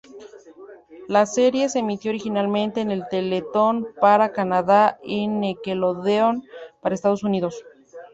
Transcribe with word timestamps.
La 1.07 1.27
serie 1.27 1.69
se 1.69 1.77
emitió 1.77 2.09
originalmente 2.09 2.81
en 2.81 3.03
Teletoon 3.11 3.89
para 4.01 4.31
Canadá 4.31 4.97
y 5.03 5.27
Nickelodeon 5.27 6.43
para 6.81 6.95
Estados 6.95 7.23
Unidos. 7.23 7.63